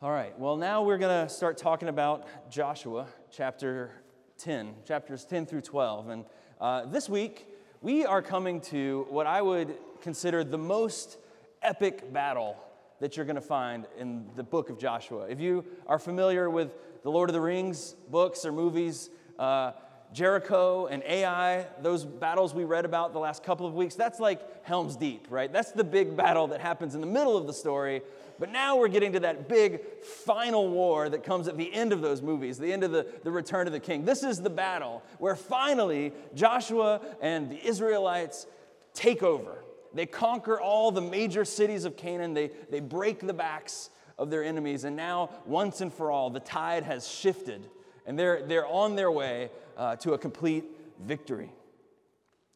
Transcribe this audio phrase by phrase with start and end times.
[0.00, 3.90] All right, well, now we're going to start talking about Joshua chapter
[4.36, 6.08] 10, chapters 10 through 12.
[6.10, 6.24] And
[6.60, 7.48] uh, this week,
[7.82, 11.18] we are coming to what I would consider the most
[11.62, 12.56] epic battle
[13.00, 15.26] that you're going to find in the book of Joshua.
[15.28, 16.70] If you are familiar with
[17.02, 19.72] the Lord of the Rings books or movies, uh,
[20.12, 24.64] Jericho and Ai, those battles we read about the last couple of weeks, that's like
[24.64, 25.52] Helm's Deep, right?
[25.52, 28.02] That's the big battle that happens in the middle of the story.
[28.38, 32.00] But now we're getting to that big final war that comes at the end of
[32.00, 34.04] those movies, the end of the, the return of the king.
[34.04, 38.46] This is the battle where finally Joshua and the Israelites
[38.94, 39.64] take over.
[39.92, 44.42] They conquer all the major cities of Canaan, they, they break the backs of their
[44.42, 47.68] enemies, and now, once and for all, the tide has shifted,
[48.08, 50.64] and they're, they're on their way uh, to a complete
[50.98, 51.52] victory.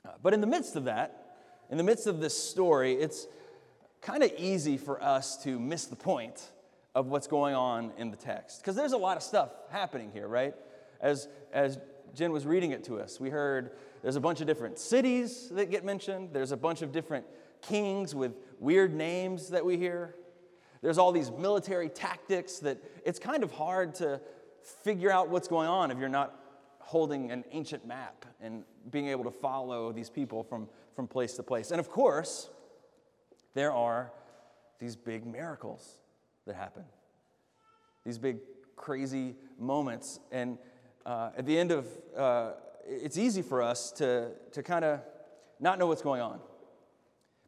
[0.04, 1.36] Uh, but in the midst of that,
[1.70, 3.26] in the midst of this story, it's
[4.00, 6.50] kind of easy for us to miss the point
[6.94, 8.62] of what's going on in the text.
[8.62, 10.54] Because there's a lot of stuff happening here, right?
[11.02, 11.78] As, as
[12.14, 15.70] Jen was reading it to us, we heard there's a bunch of different cities that
[15.70, 17.26] get mentioned, there's a bunch of different
[17.60, 20.16] kings with weird names that we hear.
[20.80, 24.18] There's all these military tactics that it's kind of hard to
[24.62, 26.38] figure out what's going on if you're not
[26.78, 31.42] holding an ancient map and being able to follow these people from, from place to
[31.42, 31.70] place.
[31.70, 32.50] And of course,
[33.54, 34.12] there are
[34.78, 35.98] these big miracles
[36.46, 36.84] that happen,
[38.04, 38.38] these big
[38.76, 40.18] crazy moments.
[40.32, 40.58] And
[41.06, 42.52] uh, at the end of, uh,
[42.86, 45.00] it's easy for us to, to kind of
[45.60, 46.40] not know what's going on.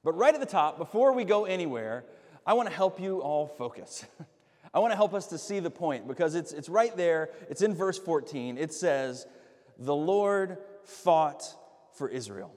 [0.04, 2.04] But right at the top, before we go anywhere,
[2.46, 4.04] I want to help you all focus.
[4.74, 7.30] I want to help us to see the point because it's, it's right there.
[7.48, 8.58] It's in verse 14.
[8.58, 9.24] It says,
[9.78, 11.44] The Lord fought
[11.92, 12.52] for Israel.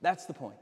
[0.00, 0.58] That's the point.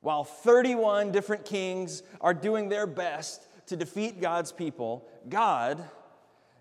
[0.00, 5.82] While 31 different kings are doing their best to defeat God's people, God,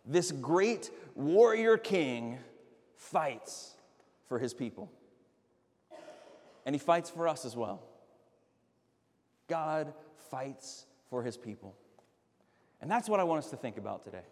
[0.06, 2.38] this great warrior king,
[2.96, 3.74] fights
[4.28, 4.92] for his people.
[6.66, 7.82] And he fights for us as well.
[9.48, 9.94] God
[10.30, 11.76] fights for his people.
[12.82, 14.24] And that's what I want us to think about today.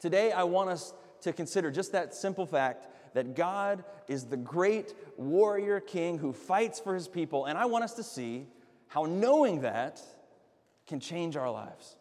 [0.00, 4.94] Today, I want us to consider just that simple fact that God is the great
[5.16, 7.46] warrior king who fights for his people.
[7.46, 8.46] And I want us to see
[8.86, 10.00] how knowing that
[10.86, 11.96] can change our lives.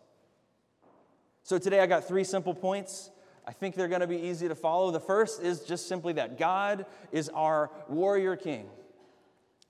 [1.43, 3.09] So today, I got three simple points.
[3.45, 4.91] I think they're going to be easy to follow.
[4.91, 8.69] The first is just simply that God is our warrior king.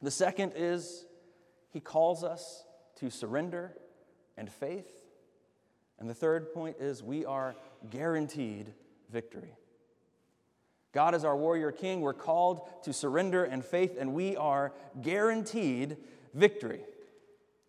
[0.01, 1.05] The second is
[1.69, 2.65] he calls us
[2.97, 3.75] to surrender
[4.35, 5.06] and faith.
[5.99, 7.55] And the third point is we are
[7.89, 8.73] guaranteed
[9.11, 9.55] victory.
[10.93, 12.01] God is our warrior king.
[12.01, 15.97] We're called to surrender and faith, and we are guaranteed
[16.33, 16.81] victory.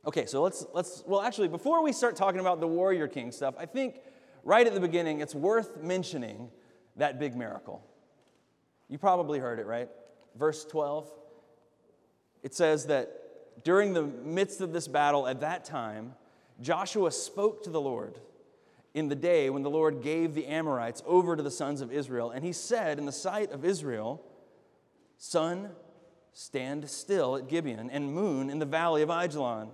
[0.06, 3.54] Okay, so let's, let's, well, actually, before we start talking about the warrior king stuff,
[3.58, 4.00] I think
[4.44, 6.50] right at the beginning it's worth mentioning
[6.96, 7.84] that big miracle.
[8.88, 9.88] You probably heard it, right?
[10.34, 11.10] Verse 12.
[12.42, 16.14] It says that during the midst of this battle at that time,
[16.60, 18.18] Joshua spoke to the Lord
[18.94, 22.30] in the day when the Lord gave the Amorites over to the sons of Israel.
[22.30, 24.22] And he said, in the sight of Israel,
[25.18, 25.70] Sun,
[26.32, 29.70] stand still at Gibeon, and moon in the valley of Ajalon.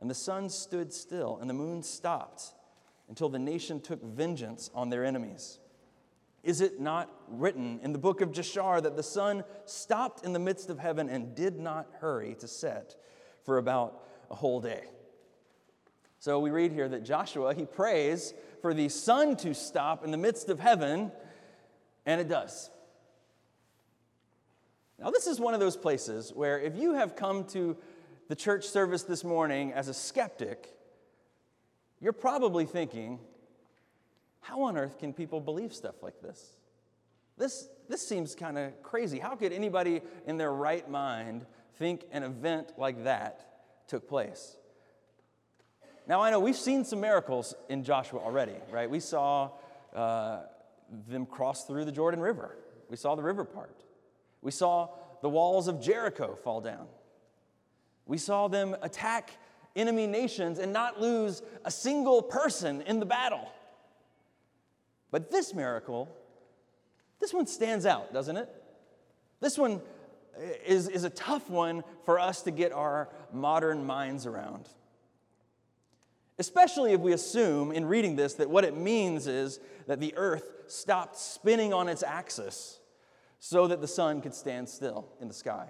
[0.00, 2.54] And the sun stood still, and the moon stopped
[3.08, 5.58] until the nation took vengeance on their enemies.
[6.42, 10.38] Is it not written in the book of Jashar that the sun stopped in the
[10.38, 12.94] midst of heaven and did not hurry to set
[13.44, 14.84] for about a whole day?
[16.20, 20.16] So we read here that Joshua, he prays for the sun to stop in the
[20.16, 21.12] midst of heaven,
[22.06, 22.70] and it does.
[24.98, 27.76] Now, this is one of those places where if you have come to
[28.26, 30.74] the church service this morning as a skeptic,
[32.00, 33.20] you're probably thinking,
[34.40, 36.56] how on earth can people believe stuff like this?
[37.36, 39.20] This, this seems kind of crazy.
[39.20, 41.46] How could anybody in their right mind
[41.76, 44.56] think an event like that took place?
[46.08, 48.88] Now, I know we've seen some miracles in Joshua already, right?
[48.88, 49.50] We saw
[49.94, 50.40] uh,
[51.06, 52.56] them cross through the Jordan River,
[52.88, 53.84] we saw the river part,
[54.40, 54.88] we saw
[55.20, 56.86] the walls of Jericho fall down,
[58.06, 59.32] we saw them attack
[59.76, 63.52] enemy nations and not lose a single person in the battle.
[65.10, 66.08] But this miracle,
[67.20, 68.48] this one stands out, doesn't it?
[69.40, 69.82] This one
[70.66, 74.68] is, is a tough one for us to get our modern minds around.
[76.38, 80.50] Especially if we assume in reading this that what it means is that the earth
[80.68, 82.78] stopped spinning on its axis
[83.40, 85.68] so that the sun could stand still in the sky.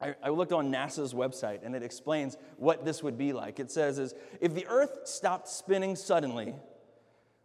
[0.00, 3.60] I, I looked on NASA's website and it explains what this would be like.
[3.60, 6.54] It says is if the Earth stopped spinning suddenly,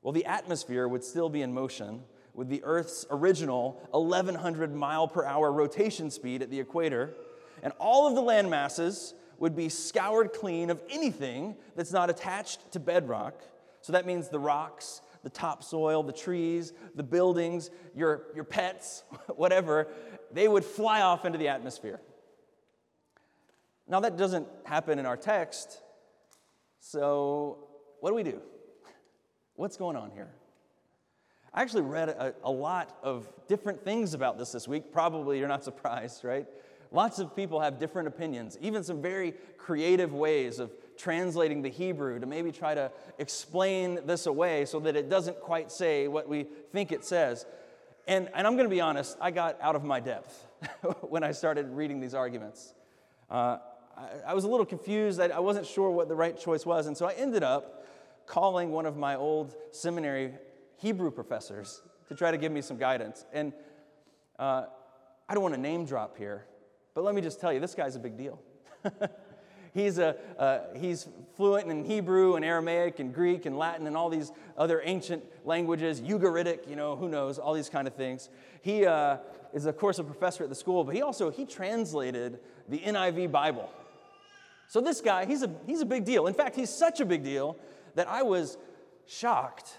[0.02, 2.04] well, the atmosphere would still be in motion
[2.34, 7.14] with the Earth's original 1100 mile per hour rotation speed at the equator,
[7.64, 12.72] and all of the land masses would be scoured clean of anything that's not attached
[12.72, 13.42] to bedrock.
[13.82, 19.04] So that means the rocks, the topsoil, the trees, the buildings, your, your pets,
[19.36, 19.88] whatever,
[20.32, 22.02] they would fly off into the atmosphere.
[23.88, 25.82] Now, that doesn't happen in our text,
[26.80, 27.70] so
[28.02, 28.42] what do we do?
[29.56, 30.30] What's going on here?
[31.54, 34.92] I actually read a, a, lot of different things about this this week.
[34.92, 36.46] Probably you're not surprised, right?
[36.92, 42.20] Lots of people have different opinions, even some very creative ways of translating the Hebrew
[42.20, 46.48] to maybe try to explain this away so that it doesn't quite say what we
[46.72, 47.46] think it says.
[48.08, 50.48] And, and I'm going to be honest, I got out of my depth
[51.02, 52.74] when I started reading these arguments.
[53.30, 53.58] Uh,
[53.98, 55.20] I, I, was a little confused.
[55.20, 56.88] I, I wasn't sure what the right choice was.
[56.88, 57.86] And so I ended up
[58.26, 60.34] calling one of my old seminary
[60.78, 63.26] Hebrew professors to try to give me some guidance.
[63.34, 63.52] And
[64.40, 64.66] uh,
[65.28, 66.46] I don't want to name drop here,
[66.98, 68.42] but let me just tell you this guy's a big deal.
[69.76, 74.10] he's, a, uh, he's fluent in Hebrew and Aramaic and Greek and Latin and all
[74.10, 78.30] these other ancient languages, Ugaritic, you know, who knows, all these kind of things.
[78.64, 79.18] He uh,
[79.54, 83.32] is, of course, a professor at the school, but he also, he translated the NIV
[83.32, 83.70] Bible.
[84.68, 86.26] So this guy, he's a, he's a big deal.
[86.26, 87.58] In fact, he's such a big deal
[87.94, 88.58] that I was
[89.06, 89.78] shocked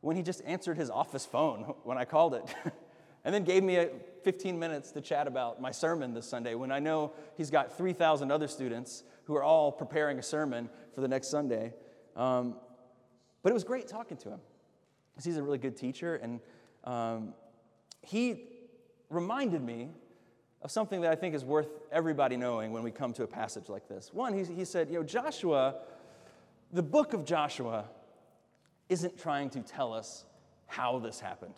[0.00, 2.44] when he just answered his office phone when I called it.
[3.24, 3.88] and then gave me a
[4.24, 8.30] 15 minutes to chat about my sermon this Sunday when I know he's got 3,000
[8.30, 11.72] other students who are all preparing a sermon for the next Sunday.
[12.16, 12.56] Um,
[13.42, 14.40] but it was great talking to him
[15.12, 16.16] because he's a really good teacher.
[16.16, 16.40] And
[16.84, 17.34] um,
[18.02, 18.44] he
[19.10, 19.90] reminded me
[20.62, 23.68] of something that I think is worth everybody knowing when we come to a passage
[23.68, 24.10] like this.
[24.12, 25.76] One, he, he said, You know, Joshua,
[26.72, 27.86] the book of Joshua,
[28.88, 30.24] isn't trying to tell us
[30.66, 31.54] how this happened.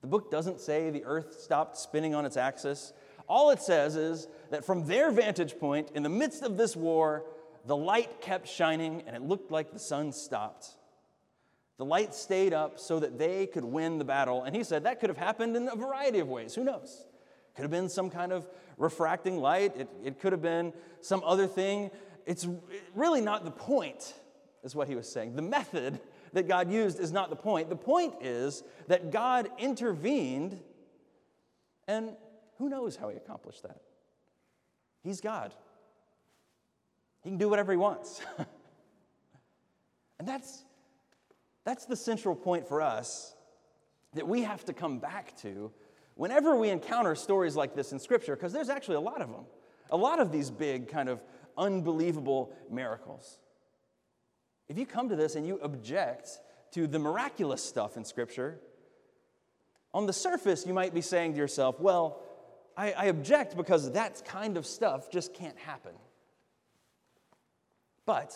[0.00, 2.92] The book doesn't say the earth stopped spinning on its axis.
[3.28, 7.24] All it says is that from their vantage point, in the midst of this war,
[7.66, 10.70] the light kept shining and it looked like the sun stopped.
[11.76, 14.42] The light stayed up so that they could win the battle.
[14.42, 16.54] And he said that could have happened in a variety of ways.
[16.54, 17.06] Who knows?
[17.54, 21.46] Could have been some kind of refracting light, it, it could have been some other
[21.46, 21.90] thing.
[22.26, 22.46] It's
[22.94, 24.14] really not the point
[24.62, 25.36] is what he was saying.
[25.36, 26.00] The method
[26.32, 27.68] that God used is not the point.
[27.68, 30.60] The point is that God intervened,
[31.88, 32.16] and
[32.58, 33.80] who knows how he accomplished that?
[35.02, 35.52] He's God.
[37.22, 38.20] He can do whatever he wants.
[40.18, 40.64] and that's,
[41.64, 43.34] that's the central point for us
[44.14, 45.70] that we have to come back to
[46.14, 49.44] whenever we encounter stories like this in Scripture, because there's actually a lot of them.
[49.90, 51.22] A lot of these big, kind of
[51.56, 53.38] unbelievable miracles.
[54.70, 56.38] If you come to this and you object
[56.70, 58.60] to the miraculous stuff in Scripture,
[59.92, 62.22] on the surface, you might be saying to yourself, well,
[62.76, 65.90] I, I object because that kind of stuff just can't happen.
[68.06, 68.32] But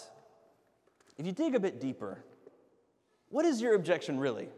[1.19, 2.25] if you dig a bit deeper,
[3.28, 4.48] what is your objection really?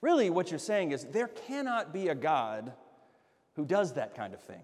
[0.00, 2.72] Really, what you're saying is there cannot be a God
[3.56, 4.62] who does that kind of thing.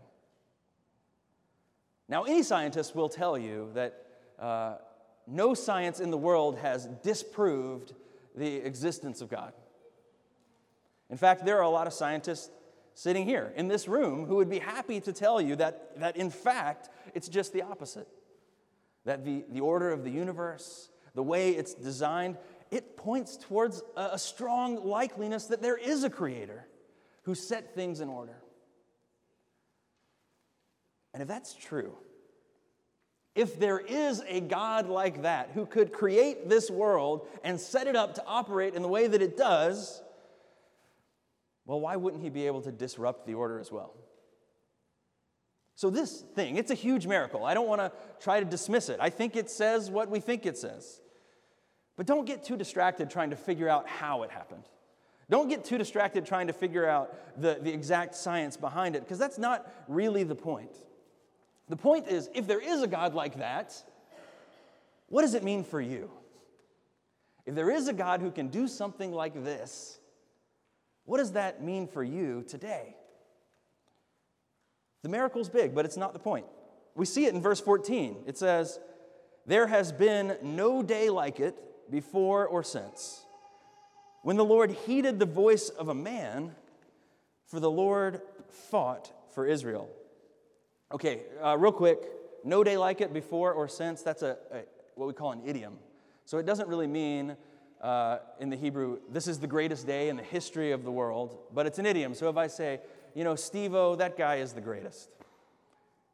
[2.08, 4.06] Now, any scientist will tell you that
[4.38, 4.76] uh,
[5.26, 7.94] no science in the world has disproved
[8.34, 9.52] the existence of God.
[11.10, 12.50] In fact, there are a lot of scientists
[12.94, 16.30] sitting here in this room who would be happy to tell you that, that in
[16.30, 18.08] fact, it's just the opposite.
[19.04, 22.36] That the, the order of the universe, the way it's designed,
[22.70, 26.66] it points towards a, a strong likeliness that there is a creator
[27.22, 28.36] who set things in order.
[31.12, 31.96] And if that's true,
[33.34, 37.96] if there is a God like that who could create this world and set it
[37.96, 40.02] up to operate in the way that it does,
[41.66, 43.94] well, why wouldn't he be able to disrupt the order as well?
[45.76, 47.44] So, this thing, it's a huge miracle.
[47.44, 48.98] I don't want to try to dismiss it.
[49.00, 51.00] I think it says what we think it says.
[51.96, 54.64] But don't get too distracted trying to figure out how it happened.
[55.30, 59.18] Don't get too distracted trying to figure out the, the exact science behind it, because
[59.18, 60.76] that's not really the point.
[61.68, 63.74] The point is if there is a God like that,
[65.08, 66.10] what does it mean for you?
[67.46, 69.98] If there is a God who can do something like this,
[71.04, 72.96] what does that mean for you today?
[75.02, 76.46] The miracle's big, but it's not the point.
[76.94, 78.24] We see it in verse 14.
[78.26, 78.78] It says,
[79.46, 81.56] There has been no day like it
[81.90, 83.24] before or since,
[84.22, 86.54] when the Lord heeded the voice of a man,
[87.46, 89.90] for the Lord fought for Israel.
[90.94, 91.98] Okay, uh, real quick
[92.44, 94.60] no day like it before or since, that's a, a
[94.94, 95.76] what we call an idiom.
[96.24, 97.36] So it doesn't really mean
[97.80, 101.36] uh, in the Hebrew, this is the greatest day in the history of the world,
[101.52, 102.14] but it's an idiom.
[102.14, 102.78] So if I say,
[103.12, 105.10] you know, Steve O, that guy is the greatest.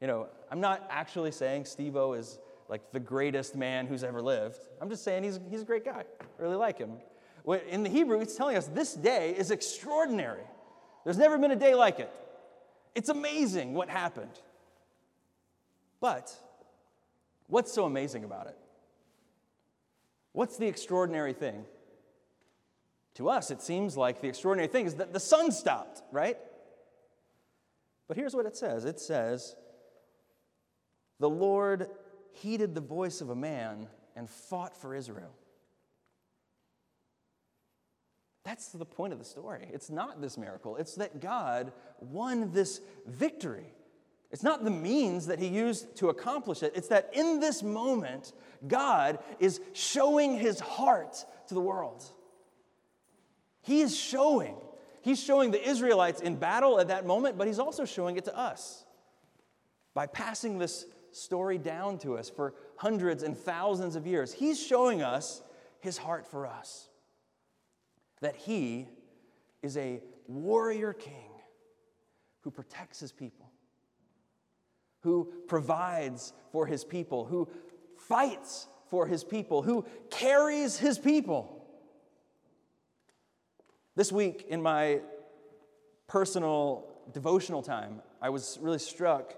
[0.01, 2.39] You know, I'm not actually saying Steve O is
[2.71, 4.61] like the greatest man who's ever lived.
[4.81, 6.05] I'm just saying he's, he's a great guy.
[6.21, 6.93] I really like him.
[7.69, 10.45] In the Hebrew, it's telling us this day is extraordinary.
[11.05, 12.11] There's never been a day like it.
[12.95, 14.41] It's amazing what happened.
[16.01, 16.35] But
[17.47, 18.57] what's so amazing about it?
[20.33, 21.65] What's the extraordinary thing?
[23.15, 26.39] To us, it seems like the extraordinary thing is that the sun stopped, right?
[28.09, 29.55] But here's what it says it says,
[31.19, 31.89] The Lord
[32.33, 35.35] heeded the voice of a man and fought for Israel.
[38.45, 39.69] That's the point of the story.
[39.73, 43.75] It's not this miracle, it's that God won this victory.
[44.31, 46.73] It's not the means that he used to accomplish it.
[46.77, 48.33] It's that in this moment,
[48.67, 52.05] God is showing his heart to the world.
[53.63, 54.57] He is showing.
[55.03, 58.37] He's showing the Israelites in battle at that moment, but he's also showing it to
[58.37, 58.85] us
[59.95, 64.33] by passing this story down to us for hundreds and thousands of years.
[64.33, 65.43] He's showing us
[65.81, 66.89] his heart for us.
[68.21, 68.87] That he
[69.61, 71.33] is a warrior king
[72.43, 73.51] who protects his people
[75.01, 77.49] who provides for his people, who
[77.97, 81.65] fights for his people, who carries his people.
[83.97, 85.01] This week, in my
[86.09, 89.35] personal devotional time, I was really struck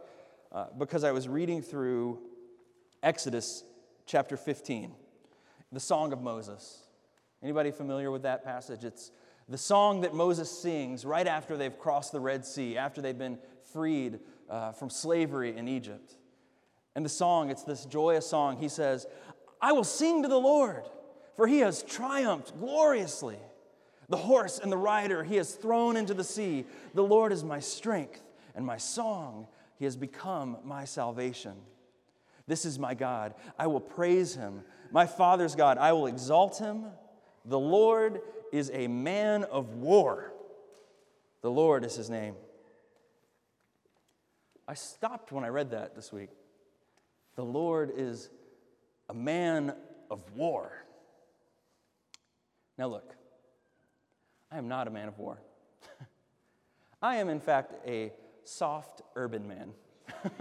[0.51, 2.19] uh, because I was reading through
[3.03, 3.65] Exodus
[4.07, 4.93] chapter 15,
[5.71, 6.83] the Song of Moses.
[7.43, 8.85] Anybody familiar with that passage?
[8.85, 9.11] It's
[9.49, 13.39] the song that Moses sings right after they've crossed the Red Sea, after they've been
[13.73, 14.21] freed
[14.53, 16.15] uh, from slavery in Egypt.
[16.95, 18.59] And the song, it's this joyous song.
[18.59, 19.07] He says,
[19.61, 20.85] I will sing to the Lord,
[21.37, 23.39] for he has triumphed gloriously.
[24.11, 26.67] The horse and the rider he has thrown into the sea.
[26.93, 28.23] The Lord is my strength
[28.55, 29.47] and my song.
[29.79, 31.55] He has become my salvation.
[32.47, 33.35] This is my God.
[33.59, 34.65] I will praise him.
[34.91, 35.79] My Father's God.
[35.79, 36.85] I will exalt him.
[37.47, 38.21] The Lord
[38.53, 40.35] is a man of war.
[41.41, 42.35] The Lord is his name.
[44.67, 46.31] I stopped when I read that this week.
[47.35, 48.31] The Lord is
[49.09, 49.75] a man
[50.11, 50.73] of war.
[52.79, 53.15] Now, look,
[54.51, 55.39] I am not a man of war.
[57.03, 58.13] I am, in fact, a
[58.45, 59.73] soft urban man.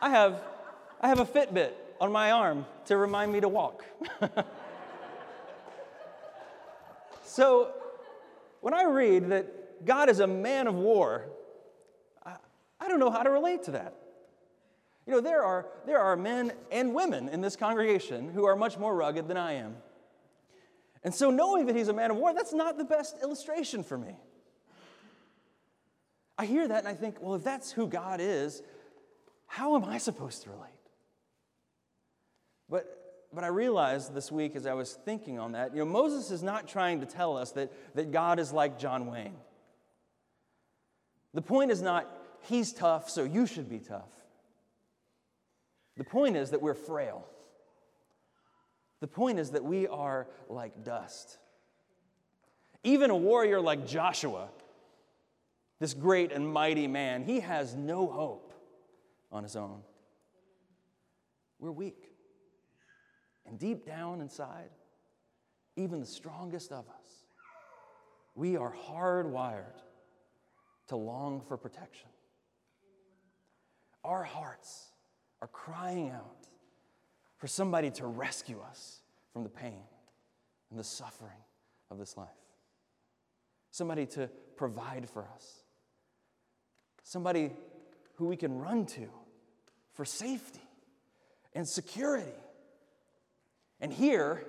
[0.00, 0.42] I, have,
[1.00, 3.84] I have a Fitbit on my arm to remind me to walk.
[7.24, 7.72] so,
[8.60, 11.26] when I read that God is a man of war,
[12.82, 13.94] I don't know how to relate to that.
[15.06, 18.76] You know, there are, there are men and women in this congregation who are much
[18.76, 19.76] more rugged than I am.
[21.04, 23.96] And so, knowing that he's a man of war, that's not the best illustration for
[23.96, 24.16] me.
[26.36, 28.62] I hear that and I think, well, if that's who God is,
[29.46, 30.70] how am I supposed to relate?
[32.68, 32.86] But,
[33.32, 36.42] but I realized this week as I was thinking on that, you know, Moses is
[36.42, 39.36] not trying to tell us that, that God is like John Wayne.
[41.34, 44.10] The point is not he's tough, so you should be tough.
[45.96, 47.26] The point is that we're frail.
[49.00, 51.38] The point is that we are like dust.
[52.84, 54.48] Even a warrior like Joshua,
[55.80, 58.54] this great and mighty man, he has no hope
[59.30, 59.82] on his own.
[61.58, 62.12] We're weak.
[63.46, 64.70] And deep down inside,
[65.76, 67.24] even the strongest of us,
[68.34, 69.80] we are hardwired
[70.88, 72.08] to long for protection.
[74.04, 74.90] Our hearts
[75.40, 76.46] are crying out
[77.36, 79.00] for somebody to rescue us
[79.32, 79.82] from the pain
[80.70, 81.30] and the suffering
[81.90, 82.28] of this life.
[83.70, 85.62] Somebody to provide for us.
[87.02, 87.52] Somebody
[88.14, 89.08] who we can run to
[89.94, 90.60] for safety
[91.54, 92.32] and security.
[93.80, 94.44] And here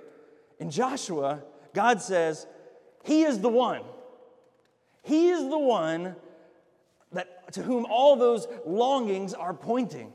[0.58, 1.42] in Joshua,
[1.72, 2.46] God says,
[3.02, 3.82] He is the one.
[5.02, 6.16] He is the one
[7.54, 10.12] to whom all those longings are pointing.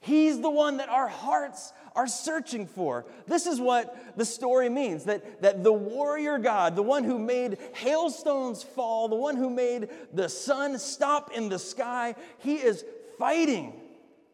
[0.00, 3.06] He's the one that our hearts are searching for.
[3.26, 7.58] This is what the story means that, that the warrior God, the one who made
[7.74, 12.84] hailstones fall, the one who made the sun stop in the sky, he is
[13.18, 13.72] fighting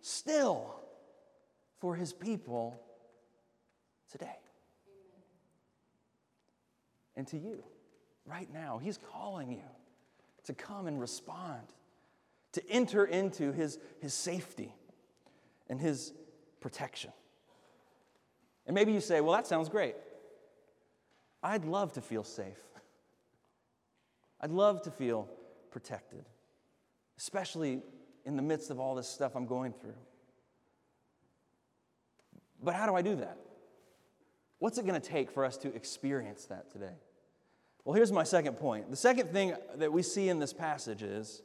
[0.01, 0.75] still
[1.79, 2.81] for his people
[4.11, 4.39] today.
[7.17, 7.63] And to you,
[8.27, 9.63] right now, he's calling you
[10.45, 11.63] to come and respond,
[12.52, 14.75] to enter into his, his safety
[15.68, 16.12] and his
[16.61, 17.12] protection.
[18.66, 19.97] And maybe you say, well, that sounds great.
[21.42, 22.59] I'd love to feel safe.
[24.40, 25.28] I'd love to feel
[25.71, 26.25] protected,
[27.18, 27.82] especially
[28.25, 29.94] in the midst of all this stuff I'm going through.
[32.62, 33.38] But how do I do that?
[34.59, 36.94] What's it going to take for us to experience that today?
[37.85, 38.90] Well, here's my second point.
[38.90, 41.42] The second thing that we see in this passage is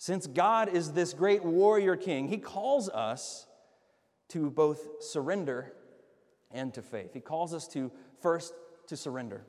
[0.00, 3.46] since God is this great warrior king, he calls us
[4.28, 5.74] to both surrender
[6.50, 7.12] and to faith.
[7.12, 7.92] He calls us to
[8.22, 8.54] first
[8.86, 9.44] to surrender.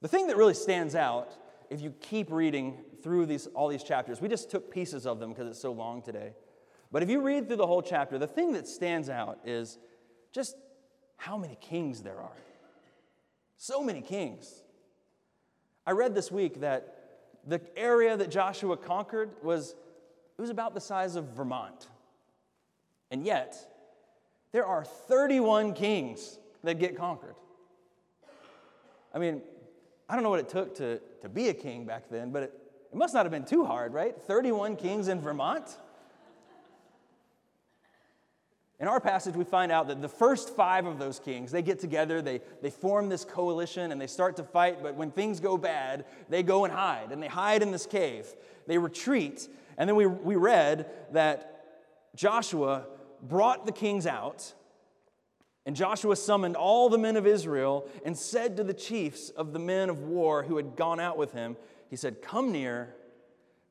[0.00, 1.32] The thing that really stands out,
[1.70, 5.30] if you keep reading through these, all these chapters, we just took pieces of them
[5.30, 6.32] because it's so long today.
[6.92, 9.76] But if you read through the whole chapter, the thing that stands out is
[10.30, 10.54] just
[11.16, 12.36] how many kings there are.
[13.56, 14.62] So many kings.
[15.84, 16.95] I read this week that
[17.46, 19.74] the area that Joshua conquered was
[20.38, 21.88] it was about the size of Vermont.
[23.10, 23.56] And yet,
[24.52, 27.36] there are 31 kings that get conquered.
[29.14, 29.40] I mean,
[30.08, 32.52] I don't know what it took to, to be a king back then, but it,
[32.92, 34.14] it must not have been too hard, right?
[34.26, 35.78] 31 kings in Vermont?
[38.78, 41.78] In our passage, we find out that the first five of those kings, they get
[41.78, 44.82] together, they, they form this coalition, and they start to fight.
[44.82, 48.26] But when things go bad, they go and hide, and they hide in this cave.
[48.66, 49.48] They retreat.
[49.78, 51.64] And then we, we read that
[52.14, 52.84] Joshua
[53.22, 54.52] brought the kings out,
[55.64, 59.58] and Joshua summoned all the men of Israel and said to the chiefs of the
[59.58, 61.56] men of war who had gone out with him,
[61.88, 62.94] He said, Come near,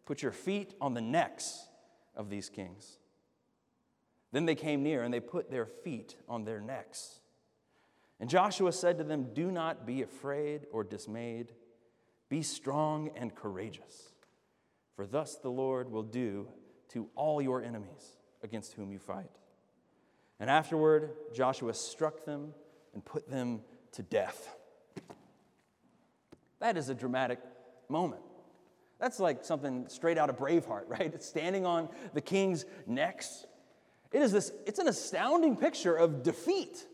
[0.07, 1.67] put your feet on the necks
[2.15, 2.97] of these kings.
[4.35, 7.21] Then they came near and they put their feet on their necks.
[8.19, 11.53] And Joshua said to them, Do not be afraid or dismayed.
[12.27, 14.11] Be strong and courageous,
[14.97, 16.49] for thus the Lord will do
[16.89, 19.31] to all your enemies against whom you fight.
[20.41, 22.53] And afterward, Joshua struck them
[22.93, 23.61] and put them
[23.93, 24.53] to death.
[26.59, 27.39] That is a dramatic
[27.87, 28.23] moment.
[28.99, 31.23] That's like something straight out of Braveheart, right?
[31.23, 33.45] Standing on the king's necks
[34.15, 36.87] it is this, it's an astounding picture of defeat.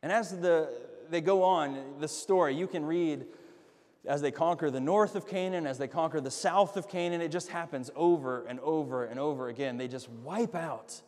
[0.00, 0.72] And as the,
[1.10, 3.26] they go on, the story, you can read
[4.06, 7.32] as they conquer the north of Canaan, as they conquer the south of Canaan, it
[7.32, 9.76] just happens over and over and over again.
[9.76, 11.02] They just wipe out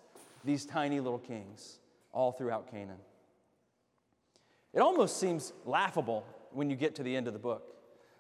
[0.44, 1.78] these tiny little kings
[2.12, 2.98] all throughout Canaan.
[4.74, 7.76] It almost seems laughable when you get to the end of the book,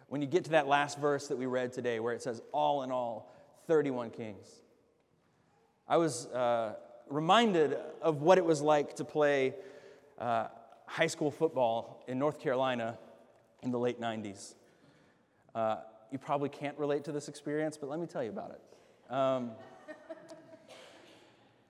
[0.06, 2.84] when you get to that last verse that we read today, where it says, All
[2.84, 3.34] in all,
[3.66, 4.46] 31 kings.
[5.88, 6.74] I was uh,
[7.08, 9.54] reminded of what it was like to play
[10.18, 10.48] uh,
[10.86, 12.98] high school football in North Carolina
[13.62, 14.54] in the late 90s.
[15.54, 15.76] Uh,
[16.10, 19.12] you probably can't relate to this experience, but let me tell you about it.
[19.14, 19.52] Um,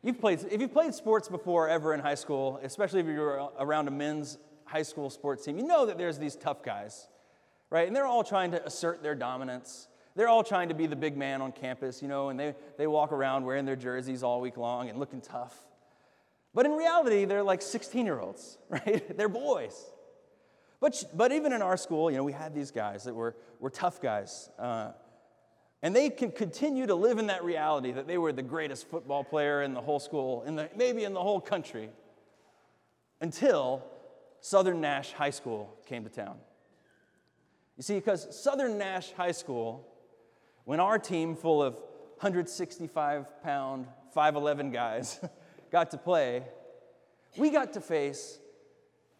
[0.02, 3.88] you've played, if you've played sports before ever in high school, especially if you're around
[3.88, 7.08] a men's high school sports team, you know that there's these tough guys,
[7.68, 7.86] right?
[7.86, 9.88] And they're all trying to assert their dominance.
[10.16, 12.86] They're all trying to be the big man on campus, you know, and they, they
[12.86, 15.54] walk around wearing their jerseys all week long and looking tough.
[16.54, 19.16] But in reality, they're like 16 year olds, right?
[19.16, 19.78] they're boys.
[20.80, 23.68] But, but even in our school, you know, we had these guys that were, were
[23.70, 24.48] tough guys.
[24.58, 24.92] Uh,
[25.82, 29.22] and they can continue to live in that reality that they were the greatest football
[29.22, 31.90] player in the whole school, in the, maybe in the whole country,
[33.20, 33.84] until
[34.40, 36.38] Southern Nash High School came to town.
[37.76, 39.86] You see, because Southern Nash High School
[40.66, 41.74] when our team, full of
[42.18, 45.20] 165 pound, 5'11 guys,
[45.70, 46.42] got to play,
[47.36, 48.40] we got to face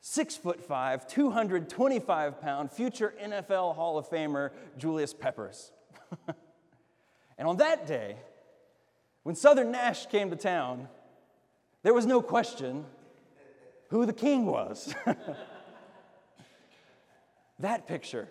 [0.00, 5.70] six foot five, 225 pound future NFL Hall of Famer Julius Peppers.
[7.38, 8.16] and on that day,
[9.22, 10.88] when Southern Nash came to town,
[11.84, 12.84] there was no question
[13.90, 14.92] who the king was.
[17.60, 18.28] that picture,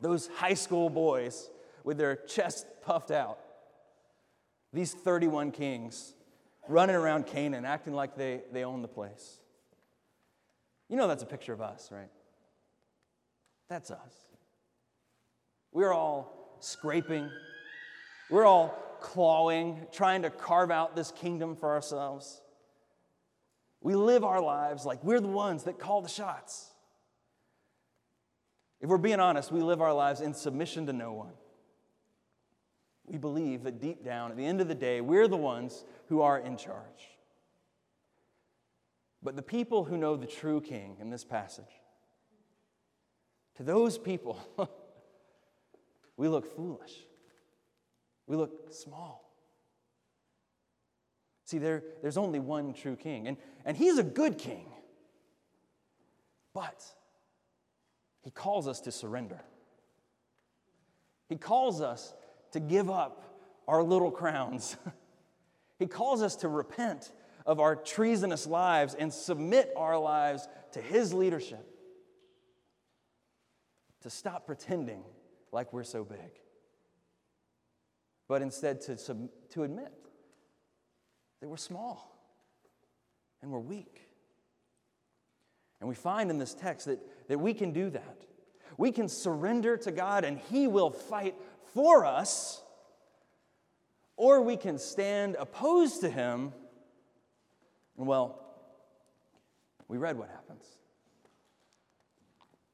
[0.00, 1.50] those high school boys
[1.86, 3.38] with their chest puffed out.
[4.72, 6.12] These 31 kings
[6.68, 9.38] running around Canaan, acting like they, they own the place.
[10.88, 12.10] You know that's a picture of us, right?
[13.70, 14.14] That's us.
[15.72, 17.30] We're all scraping,
[18.30, 22.40] we're all clawing, trying to carve out this kingdom for ourselves.
[23.80, 26.72] We live our lives like we're the ones that call the shots.
[28.80, 31.32] If we're being honest, we live our lives in submission to no one
[33.06, 36.20] we believe that deep down, at the end of the day, we're the ones who
[36.20, 37.16] are in charge.
[39.22, 41.64] But the people who know the true king in this passage,
[43.56, 44.38] to those people,
[46.16, 46.92] we look foolish.
[48.26, 49.32] We look small.
[51.44, 54.66] See, there, there's only one true king, and, and he's a good king.
[56.52, 56.84] But
[58.22, 59.40] he calls us to surrender.
[61.28, 62.14] He calls us
[62.56, 63.22] to give up
[63.68, 64.76] our little crowns.
[65.78, 67.12] he calls us to repent
[67.44, 71.64] of our treasonous lives and submit our lives to his leadership.
[74.02, 75.02] To stop pretending
[75.52, 76.40] like we're so big,
[78.28, 78.96] but instead to,
[79.50, 79.92] to admit
[81.40, 82.16] that we're small
[83.42, 84.08] and we're weak.
[85.80, 88.22] And we find in this text that, that we can do that.
[88.78, 91.34] We can surrender to God and He will fight
[91.76, 92.62] for us,
[94.16, 96.54] or we can stand opposed to Him.
[97.98, 98.42] And well,
[99.86, 100.64] we read what happens.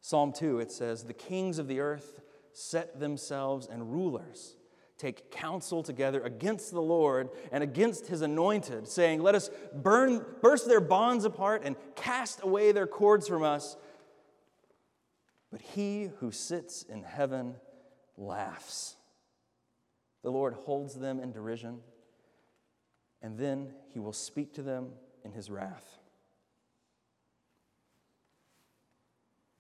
[0.01, 2.21] Psalm 2, it says, The kings of the earth
[2.53, 4.55] set themselves and rulers
[4.99, 10.69] take counsel together against the Lord and against his anointed, saying, Let us burn, burst
[10.69, 13.77] their bonds apart and cast away their cords from us.
[15.51, 17.57] But he who sits in heaven
[18.16, 18.96] laughs.
[20.22, 21.81] The Lord holds them in derision,
[23.20, 24.90] and then he will speak to them
[25.25, 25.98] in his wrath.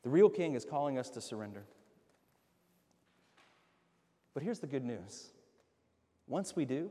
[0.02, 1.64] The real king is calling us to surrender.
[4.34, 5.30] But here's the good news
[6.26, 6.90] once we do,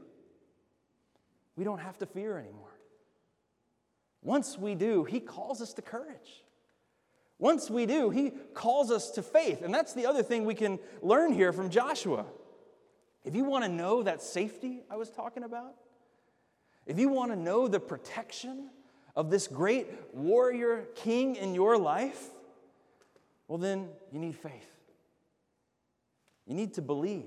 [1.55, 2.77] we don't have to fear anymore.
[4.21, 6.43] Once we do, He calls us to courage.
[7.41, 9.63] Once we do, He calls us to faith.
[9.63, 12.25] And that's the other thing we can learn here from Joshua.
[13.25, 15.73] If you want to know that safety I was talking about,
[16.85, 18.69] if you want to know the protection
[19.15, 22.29] of this great warrior king in your life,
[23.47, 24.77] well, then you need faith.
[26.45, 27.25] You need to believe.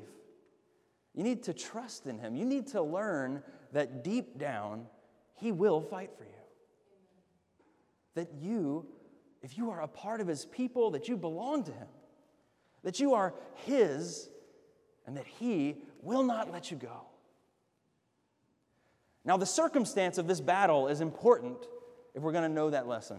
[1.13, 2.37] You need to trust in Him.
[2.37, 4.87] You need to learn that deep down,
[5.35, 6.31] He will fight for you.
[8.15, 8.87] That you,
[9.45, 11.87] if you are a part of His people, that you belong to Him,
[12.83, 13.35] that you are
[13.67, 14.31] His,
[15.07, 17.03] and that He will not let you go.
[19.23, 21.59] Now, the circumstance of this battle is important
[22.15, 23.19] if we're going to know that lesson.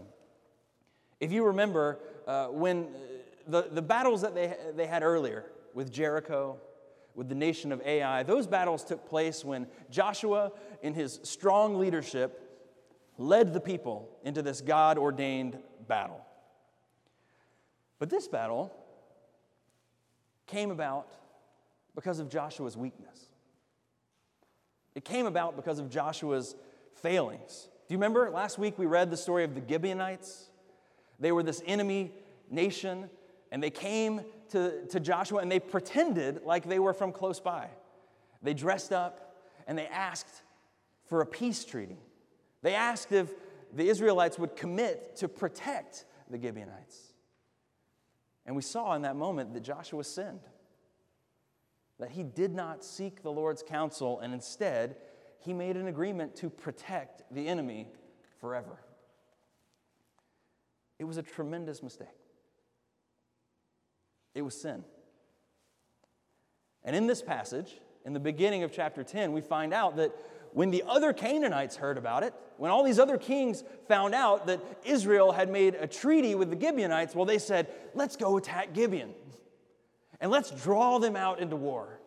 [1.20, 2.88] If you remember uh, when
[3.46, 6.58] the, the battles that they, they had earlier with Jericho,
[7.14, 8.22] with the nation of Ai.
[8.24, 12.42] Those battles took place when Joshua, in his strong leadership,
[13.18, 16.24] led the people into this God ordained battle.
[17.98, 18.74] But this battle
[20.46, 21.08] came about
[21.94, 23.26] because of Joshua's weakness.
[24.94, 26.54] It came about because of Joshua's
[26.94, 27.68] failings.
[27.88, 30.50] Do you remember last week we read the story of the Gibeonites?
[31.18, 32.12] They were this enemy
[32.50, 33.08] nation,
[33.50, 37.68] and they came to, to Joshua and they pretended like they were from close by.
[38.42, 39.34] They dressed up
[39.66, 40.42] and they asked
[41.06, 41.98] for a peace treaty.
[42.62, 43.32] They asked if
[43.72, 47.12] the Israelites would commit to protect the Gibeonites.
[48.46, 50.40] And we saw in that moment that Joshua sinned,
[51.98, 54.96] that he did not seek the Lord's counsel, and instead,
[55.38, 57.88] he made an agreement to protect the enemy
[58.40, 58.78] forever.
[60.98, 62.08] It was a tremendous mistake.
[64.34, 64.84] It was sin.
[66.84, 70.12] And in this passage, in the beginning of chapter 10, we find out that
[70.52, 74.60] when the other Canaanites heard about it, when all these other kings found out that
[74.84, 79.14] Israel had made a treaty with the Gibeonites, well, they said, let's go attack Gibeon
[80.20, 82.00] and let's draw them out into war.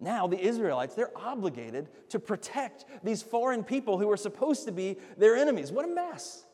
[0.00, 4.96] Now, the Israelites, they're obligated to protect these foreign people who are supposed to be
[5.16, 5.72] their enemies.
[5.72, 6.44] What a mess.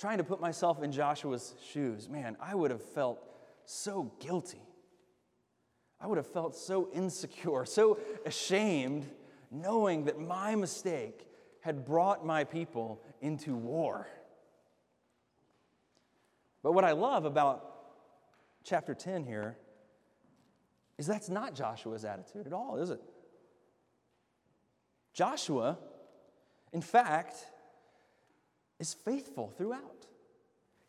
[0.00, 3.22] trying to put myself in Joshua's shoes, man, I would have felt
[3.66, 4.62] so guilty.
[6.00, 9.06] I would have felt so insecure, so ashamed,
[9.50, 11.26] knowing that my mistake
[11.60, 14.06] had brought my people into war.
[16.62, 17.66] But what I love about
[18.64, 19.56] chapter 10 here
[20.98, 23.00] is that's not Joshua's attitude at all, is it?
[25.12, 25.78] Joshua,
[26.72, 27.36] in fact,
[28.78, 30.06] is faithful throughout.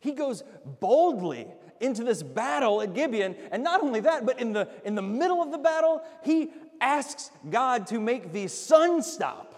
[0.02, 0.42] He goes
[0.80, 1.46] boldly
[1.80, 5.40] into this battle at Gibeon, and not only that, but in the, in the middle
[5.40, 9.54] of the battle, he asks God to make the sun stop.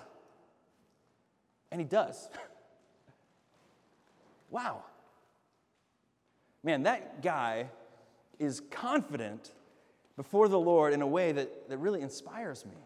[1.72, 2.28] And he does.
[4.50, 4.84] wow.
[6.62, 7.70] Man, that guy
[8.38, 9.50] is confident
[10.16, 12.76] before the Lord in a way that, that really inspires me.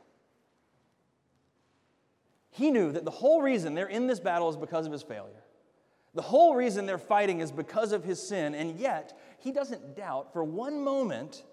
[2.52, 5.42] He knew that the whole reason they're in this battle is because of his failure.
[6.18, 10.32] The whole reason they're fighting is because of his sin, and yet he doesn't doubt
[10.32, 11.44] for one moment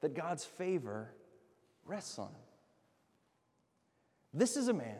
[0.00, 1.14] that God's favor
[1.84, 2.42] rests on him.
[4.34, 4.98] This is a man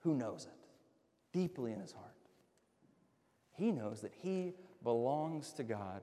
[0.00, 0.68] who knows it
[1.32, 2.10] deeply in his heart.
[3.52, 6.02] He knows that he belongs to God,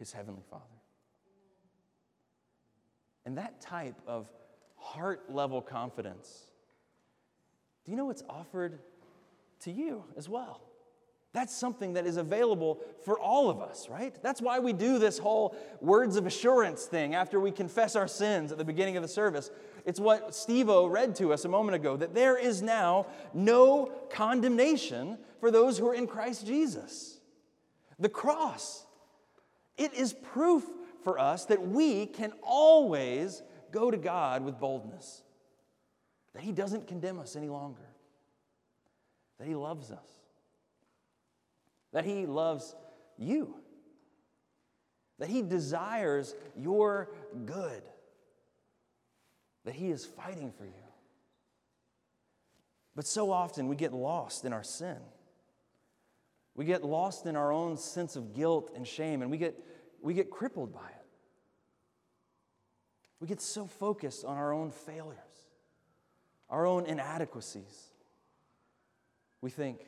[0.00, 0.64] his heavenly Father.
[3.24, 4.28] And that type of
[4.74, 6.48] heart level confidence,
[7.84, 8.80] do you know it's offered
[9.60, 10.60] to you as well?
[11.32, 14.14] That's something that is available for all of us, right?
[14.22, 18.52] That's why we do this whole words of assurance thing after we confess our sins
[18.52, 19.50] at the beginning of the service.
[19.86, 23.90] It's what Steve O read to us a moment ago that there is now no
[24.10, 27.18] condemnation for those who are in Christ Jesus.
[27.98, 28.84] The cross,
[29.78, 30.64] it is proof
[31.02, 35.22] for us that we can always go to God with boldness,
[36.34, 37.88] that He doesn't condemn us any longer,
[39.38, 40.21] that He loves us,
[41.92, 42.74] that He loves
[43.18, 43.54] you,
[45.18, 47.10] that He desires your
[47.44, 47.82] good,
[49.64, 50.72] that He is fighting for you.
[52.94, 54.98] But so often we get lost in our sin.
[56.54, 59.58] We get lost in our own sense of guilt and shame, and we get,
[60.02, 61.06] we get crippled by it.
[63.20, 65.16] We get so focused on our own failures,
[66.50, 67.90] our own inadequacies.
[69.40, 69.78] We think,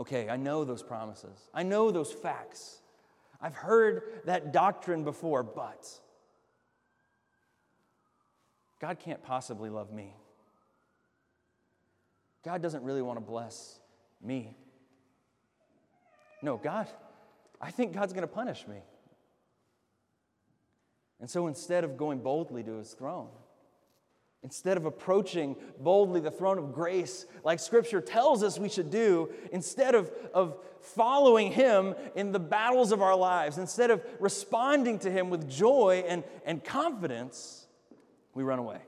[0.00, 2.80] okay, I know those promises, I know those facts.
[3.40, 5.86] I've heard that doctrine before, but
[8.80, 10.14] God can't possibly love me.
[12.42, 13.78] God doesn't really want to bless
[14.22, 14.56] me.
[16.42, 16.88] No, God,
[17.60, 18.76] I think God's going to punish me.
[21.20, 23.28] And so instead of going boldly to his throne,
[24.44, 29.32] instead of approaching boldly the throne of grace like Scripture tells us we should do,
[29.50, 35.10] instead of, of following him in the battles of our lives, instead of responding to
[35.10, 37.66] him with joy and, and confidence,
[38.34, 38.80] we run away.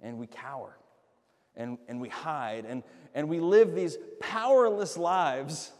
[0.00, 0.76] And we cower.
[1.56, 2.64] And, and we hide.
[2.68, 2.82] And,
[3.14, 5.72] and we live these powerless lives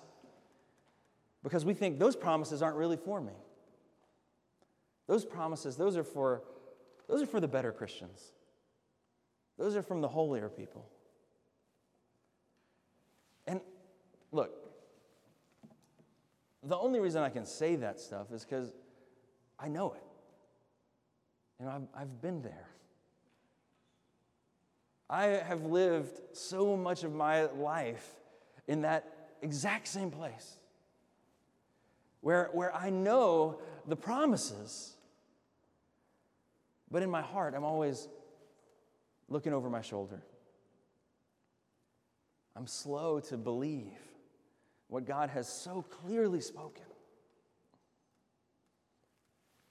[1.43, 3.33] because we think those promises aren't really for me.
[5.09, 6.43] Those promises, those are for,
[7.09, 8.33] those are for the better Christians.
[9.59, 10.88] Those are from the holier people.
[13.47, 13.61] And
[14.31, 14.53] look,
[16.62, 18.73] the only reason I can say that stuff is because
[19.59, 20.03] I know it.
[21.59, 22.68] You know, I've, I've been there.
[25.11, 28.07] I have lived so much of my life
[28.66, 30.59] in that exact same place
[32.21, 34.98] where, where I know the promises,
[36.90, 38.09] but in my heart, I'm always
[39.29, 40.22] looking over my shoulder.
[42.57, 43.98] I'm slow to believe
[44.88, 46.85] what God has so clearly spoken.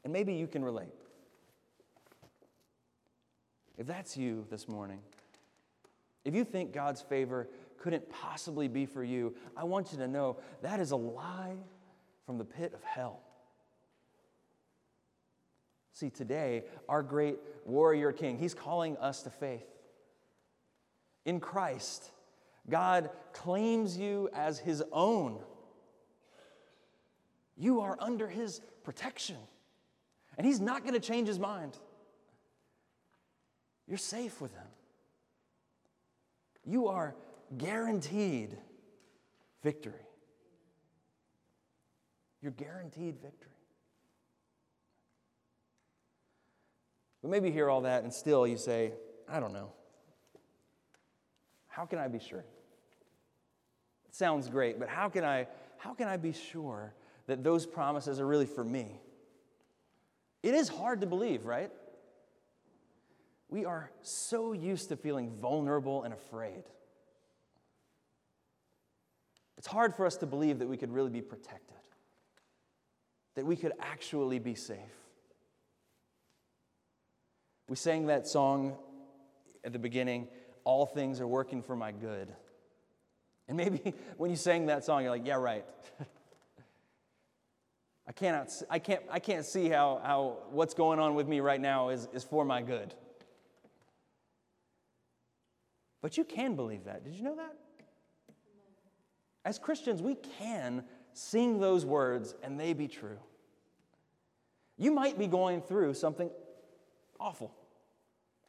[0.04, 0.94] And maybe you can relate.
[3.78, 5.00] If that's you this morning,
[6.24, 10.38] if you think God's favor couldn't possibly be for you, I want you to know
[10.62, 11.58] that is a lie
[12.26, 13.22] from the pit of hell.
[15.98, 19.66] See, today, our great warrior king, he's calling us to faith.
[21.26, 22.12] In Christ,
[22.70, 25.40] God claims you as his own.
[27.56, 29.38] You are under his protection,
[30.38, 31.76] and he's not going to change his mind.
[33.88, 34.68] You're safe with him.
[36.64, 37.16] You are
[37.58, 38.56] guaranteed
[39.64, 40.06] victory.
[42.44, 43.57] You're guaranteed victory.
[47.28, 48.94] But maybe you hear all that and still you say,
[49.28, 49.74] I don't know.
[51.68, 52.46] How can I be sure?
[54.08, 56.94] It sounds great, but how can I how can I be sure
[57.26, 59.02] that those promises are really for me?
[60.42, 61.70] It is hard to believe, right?
[63.50, 66.64] We are so used to feeling vulnerable and afraid.
[69.58, 71.76] It's hard for us to believe that we could really be protected,
[73.36, 75.07] that we could actually be safe.
[77.68, 78.78] We sang that song
[79.64, 80.28] at the beginning,
[80.64, 82.34] All Things Are Working for My Good.
[83.48, 85.66] And maybe when you sang that song, you're like, yeah, right.
[88.08, 91.60] I, cannot, I, can't, I can't see how, how what's going on with me right
[91.60, 92.94] now is, is for my good.
[96.02, 97.04] But you can believe that.
[97.04, 97.54] Did you know that?
[99.44, 103.18] As Christians, we can sing those words and they be true.
[104.78, 106.30] You might be going through something
[107.20, 107.54] awful.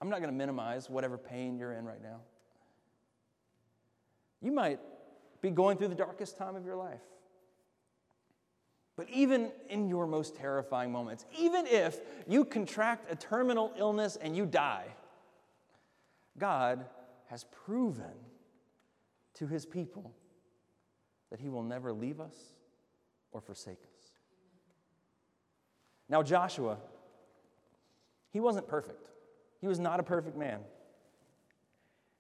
[0.00, 2.20] I'm not going to minimize whatever pain you're in right now.
[4.40, 4.78] You might
[5.40, 7.00] be going through the darkest time of your life.
[8.96, 14.37] But even in your most terrifying moments, even if you contract a terminal illness and
[14.37, 14.87] you die,
[16.37, 16.84] God
[17.26, 18.12] has proven
[19.34, 20.12] to his people
[21.30, 22.34] that he will never leave us
[23.30, 24.11] or forsake us.
[26.08, 26.78] Now, Joshua,
[28.30, 29.08] he wasn't perfect.
[29.61, 30.61] He was not a perfect man.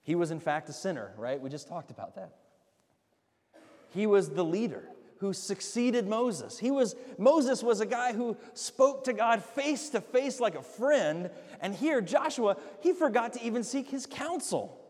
[0.02, 1.40] He was, in fact, a sinner, right?
[1.40, 2.32] We just talked about that.
[3.94, 6.58] He was the leader who succeeded Moses.
[6.58, 10.62] He was Moses was a guy who spoke to God face to face like a
[10.62, 14.80] friend, and here Joshua, he forgot to even seek his counsel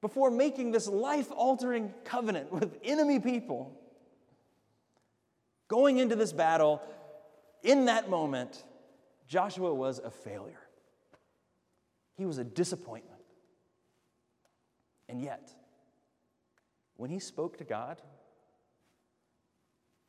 [0.00, 3.78] before making this life-altering covenant with enemy people.
[5.68, 6.80] Going into this battle,
[7.62, 8.62] in that moment,
[9.26, 10.60] Joshua was a failure.
[12.16, 13.20] He was a disappointment.
[15.08, 15.50] And yet,
[16.96, 18.00] when he spoke to God,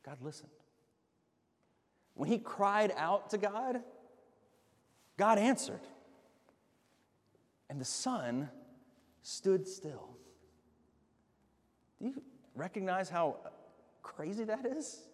[0.04, 0.50] God listened.
[2.14, 3.80] When he cried out to God,
[5.16, 5.80] God answered.
[7.70, 8.48] And the sun
[9.22, 10.16] stood still.
[12.00, 12.22] Do you
[12.54, 13.36] recognize how
[14.02, 15.06] crazy that is?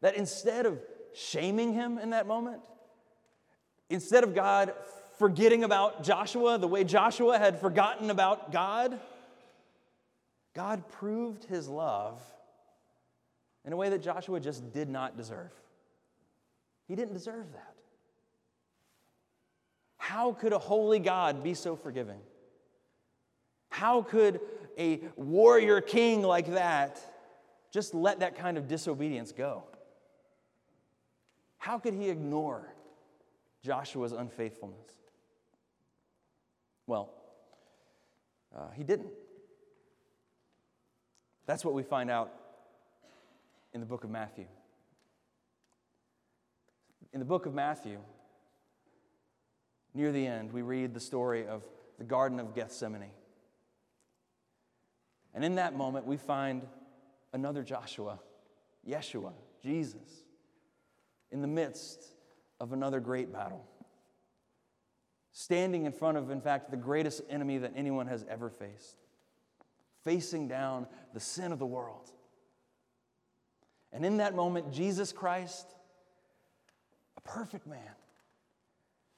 [0.00, 0.80] That instead of
[1.14, 2.62] shaming him in that moment,
[3.90, 4.72] instead of God
[5.18, 8.98] forgetting about Joshua the way Joshua had forgotten about God,
[10.54, 12.20] God proved his love
[13.64, 15.52] in a way that Joshua just did not deserve.
[16.88, 17.74] He didn't deserve that.
[19.96, 22.20] How could a holy God be so forgiving?
[23.70, 24.40] How could
[24.78, 27.00] a warrior king like that
[27.72, 29.64] just let that kind of disobedience go?
[31.58, 32.72] How could he ignore
[33.62, 34.78] Joshua's unfaithfulness?
[36.86, 37.12] Well,
[38.56, 39.10] uh, he didn't.
[41.46, 42.32] That's what we find out
[43.72, 44.46] in the book of Matthew.
[47.12, 47.98] In the book of Matthew,
[49.94, 51.62] near the end, we read the story of
[51.98, 53.10] the Garden of Gethsemane.
[55.34, 56.66] And in that moment, we find
[57.32, 58.18] another Joshua,
[58.88, 60.24] Yeshua, Jesus,
[61.30, 62.12] in the midst
[62.60, 63.66] of another great battle.
[65.38, 68.96] Standing in front of, in fact, the greatest enemy that anyone has ever faced,
[70.02, 72.10] facing down the sin of the world.
[73.92, 75.66] And in that moment, Jesus Christ,
[77.18, 77.82] a perfect man,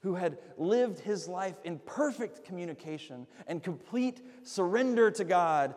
[0.01, 5.73] who had lived his life in perfect communication and complete surrender to God,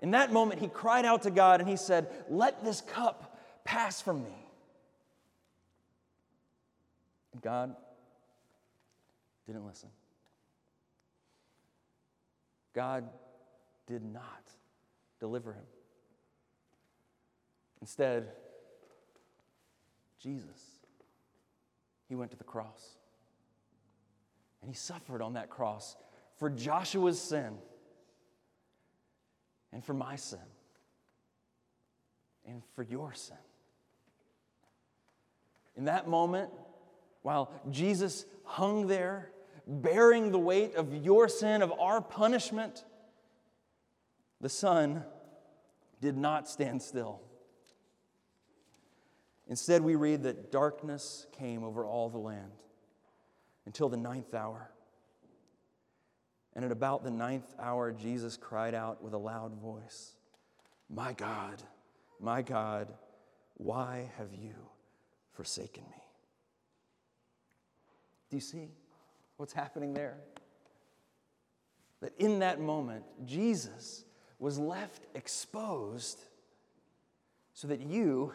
[0.00, 4.00] in that moment, he cried out to God and he said, Let this cup pass
[4.00, 4.46] from me.
[7.40, 7.74] God
[9.46, 9.88] didn't listen.
[12.74, 13.08] God
[13.86, 14.42] did not
[15.20, 15.64] deliver him.
[17.80, 18.28] Instead,
[20.18, 20.78] Jesus,
[22.08, 22.96] he went to the cross.
[24.60, 25.96] And he suffered on that cross
[26.36, 27.58] for Joshua's sin
[29.72, 30.38] and for my sin
[32.46, 33.36] and for your sin.
[35.76, 36.50] In that moment,
[37.22, 39.30] while Jesus hung there,
[39.66, 42.84] bearing the weight of your sin, of our punishment,
[44.40, 45.04] the sun
[46.00, 47.20] did not stand still.
[49.48, 52.52] Instead, we read that darkness came over all the land
[53.66, 54.70] until the ninth hour.
[56.54, 60.12] And at about the ninth hour, Jesus cried out with a loud voice,
[60.90, 61.62] My God,
[62.20, 62.88] my God,
[63.54, 64.54] why have you
[65.32, 66.02] forsaken me?
[68.32, 68.70] Do you see
[69.36, 70.16] what's happening there?
[72.00, 74.06] That in that moment, Jesus
[74.38, 76.18] was left exposed
[77.52, 78.32] so that you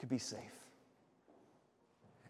[0.00, 0.40] could be safe.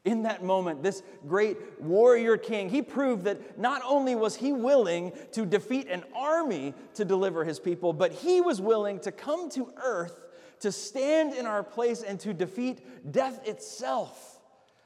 [0.05, 5.15] In that moment, this great warrior king, he proved that not only was he willing
[5.33, 9.73] to defeat an army to deliver his people, but he was willing to come to
[9.83, 10.27] earth
[10.61, 14.43] to stand in our place and to defeat death itself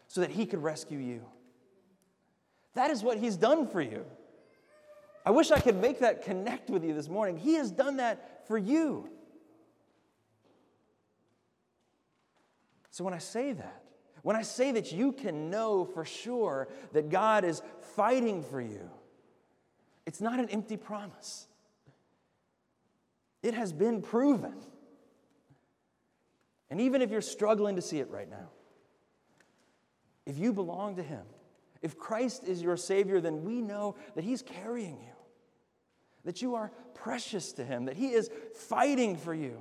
[0.06, 1.26] so that he could rescue you.
[2.74, 4.04] That is what he's done for you.
[5.24, 7.36] I wish I could make that connect with you this morning.
[7.36, 9.08] He has done that for you.
[12.90, 13.82] So when I say that,
[14.22, 17.62] when I say that you can know for sure that God is
[17.96, 18.90] fighting for you,
[20.06, 21.46] it's not an empty promise.
[23.42, 24.54] It has been proven.
[26.70, 28.48] And even if you're struggling to see it right now,
[30.24, 31.22] if you belong to Him,
[31.82, 35.14] if Christ is your Savior, then we know that He's carrying you,
[36.24, 39.60] that you are precious to Him, that He is fighting for you.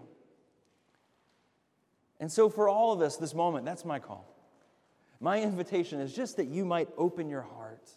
[2.20, 4.28] And so, for all of us, this moment, that's my call.
[5.20, 7.90] My invitation is just that you might open your heart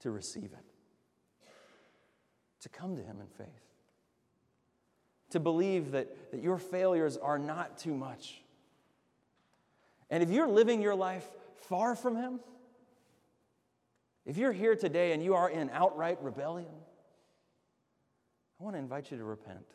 [0.00, 1.50] to receive it,
[2.60, 3.48] to come to Him in faith,
[5.30, 8.42] to believe that, that your failures are not too much.
[10.08, 12.40] And if you're living your life far from Him,
[14.26, 16.70] if you're here today and you are in outright rebellion,
[18.60, 19.66] I want to invite you to repent,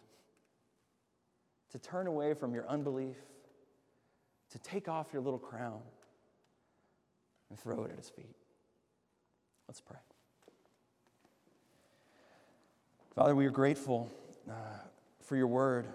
[1.72, 3.18] to turn away from your unbelief,
[4.52, 5.82] to take off your little crown
[7.50, 8.36] and throw it at his feet.
[9.68, 9.98] Let's pray.
[13.16, 14.12] Father, we are grateful
[14.50, 14.54] uh,
[15.22, 15.88] for your word.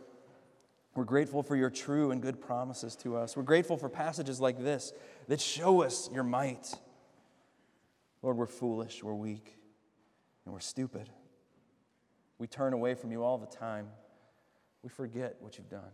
[0.95, 3.37] We're grateful for your true and good promises to us.
[3.37, 4.93] We're grateful for passages like this
[5.29, 6.75] that show us your might.
[8.23, 9.57] Lord, we're foolish, we're weak,
[10.45, 11.11] and we're stupid.
[12.39, 13.89] We turn away from you all the time.
[14.83, 15.93] We forget what you've done.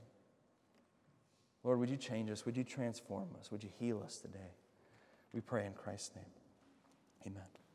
[1.64, 2.47] Lord, would you change us?
[2.47, 3.51] Would you transform us?
[3.51, 4.55] Would you heal us today?
[5.33, 6.24] We pray in Christ's name.
[7.27, 7.66] Amen.